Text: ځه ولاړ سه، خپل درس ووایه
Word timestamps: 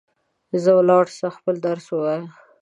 ځه 0.63 0.71
ولاړ 0.77 1.05
سه، 1.17 1.25
خپل 1.37 1.55
درس 1.67 1.85
ووایه 1.89 2.25